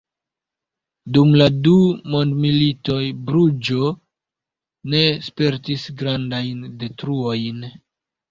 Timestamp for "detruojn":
6.85-7.63